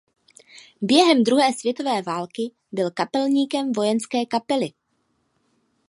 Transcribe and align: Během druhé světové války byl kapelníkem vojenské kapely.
Během 0.81 1.23
druhé 1.23 1.53
světové 1.53 2.01
války 2.01 2.51
byl 2.71 2.91
kapelníkem 2.91 3.71
vojenské 3.73 4.25
kapely. 4.25 4.71